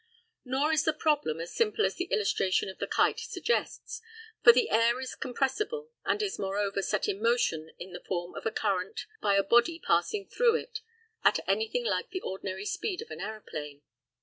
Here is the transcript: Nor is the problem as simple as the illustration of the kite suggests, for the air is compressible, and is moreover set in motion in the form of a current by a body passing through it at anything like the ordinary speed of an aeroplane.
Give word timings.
Nor 0.43 0.71
is 0.71 0.83
the 0.83 0.93
problem 0.93 1.39
as 1.39 1.53
simple 1.53 1.85
as 1.85 1.93
the 1.93 2.05
illustration 2.05 2.69
of 2.69 2.79
the 2.79 2.87
kite 2.87 3.19
suggests, 3.19 4.01
for 4.43 4.51
the 4.51 4.71
air 4.71 4.99
is 4.99 5.13
compressible, 5.13 5.91
and 6.03 6.23
is 6.23 6.39
moreover 6.39 6.81
set 6.81 7.07
in 7.07 7.21
motion 7.21 7.69
in 7.77 7.91
the 7.93 8.03
form 8.03 8.33
of 8.33 8.47
a 8.47 8.51
current 8.51 9.01
by 9.21 9.35
a 9.35 9.43
body 9.43 9.77
passing 9.77 10.25
through 10.27 10.55
it 10.55 10.79
at 11.23 11.47
anything 11.47 11.85
like 11.85 12.09
the 12.09 12.21
ordinary 12.21 12.65
speed 12.65 13.03
of 13.03 13.11
an 13.11 13.21
aeroplane. 13.21 13.83